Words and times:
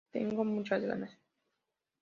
Tengo 0.11 0.43
muchas 0.43 0.81
ganas. 0.81 1.11